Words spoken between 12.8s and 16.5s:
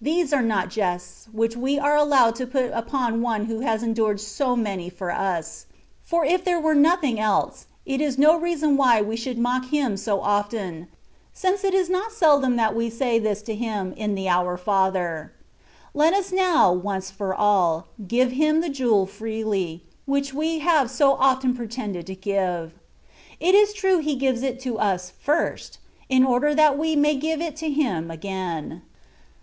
say this to Him in the" Our Father/^ Let us